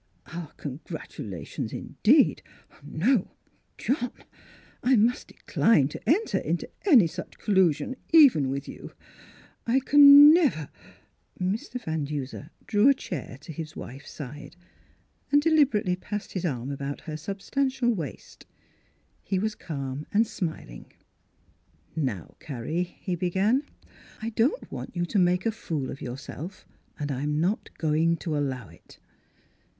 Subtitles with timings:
[0.33, 2.41] "Our congratulations, indeed!
[2.81, 3.35] No;
[3.77, 4.11] John.
[4.81, 8.93] I must decline to enter into any such collusion, even with you.
[9.67, 10.69] I can never
[11.39, 11.79] —"Mr.
[11.79, 14.55] Van Duser drew a chair to his wife's side,
[15.31, 18.47] and deliberately passed his arm about her substantial waist.
[19.21, 20.93] He was calm and smiling."
[21.95, 23.67] Now, Carrie," he began,"
[24.23, 26.65] I don't want you to make a fool of yourself,
[26.97, 28.97] and I'm not going to allow it."